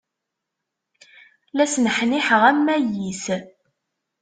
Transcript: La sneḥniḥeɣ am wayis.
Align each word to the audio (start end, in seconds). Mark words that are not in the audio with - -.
La 1.55 1.65
sneḥniḥeɣ 1.73 2.41
am 2.51 2.59
wayis. 2.67 3.25